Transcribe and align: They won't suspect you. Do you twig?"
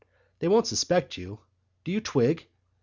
They 0.39 0.47
won't 0.47 0.65
suspect 0.65 1.15
you. 1.15 1.41
Do 1.83 1.91
you 1.91 2.01
twig?" 2.01 2.47